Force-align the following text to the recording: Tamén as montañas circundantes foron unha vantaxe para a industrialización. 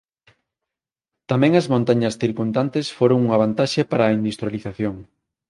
Tamén 1.29 1.51
as 1.61 1.69
montañas 1.73 2.17
circundantes 2.23 2.85
foron 2.97 3.19
unha 3.25 3.41
vantaxe 3.43 3.81
para 3.91 4.03
a 4.05 4.15
industrialización. 4.19 4.95